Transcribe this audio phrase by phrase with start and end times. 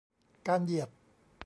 [0.47, 0.89] การเหยียด